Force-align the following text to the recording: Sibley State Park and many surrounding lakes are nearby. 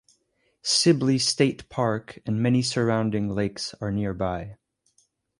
Sibley 0.63 1.19
State 1.19 1.69
Park 1.69 2.17
and 2.25 2.41
many 2.41 2.63
surrounding 2.63 3.29
lakes 3.29 3.75
are 3.79 3.91
nearby. 3.91 4.57